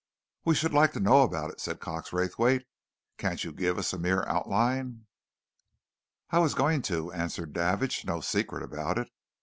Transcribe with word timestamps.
"We 0.45 0.55
should 0.55 0.73
like 0.73 0.93
to 0.93 0.99
know 0.99 1.21
about 1.21 1.51
it," 1.51 1.59
said 1.61 1.79
Cox 1.79 2.11
Raythwaite. 2.11 2.65
"Can't 3.19 3.43
you 3.43 3.51
give 3.51 3.77
us 3.77 3.93
a 3.93 3.99
mere 3.99 4.25
outline?" 4.25 5.05
"I 6.31 6.39
was 6.39 6.55
going 6.55 6.81
to," 6.89 7.11
answered 7.13 7.53
Davidge. 7.53 8.03
"No 8.03 8.19
secret 8.19 8.63
about 8.63 8.97
it. 8.97 9.09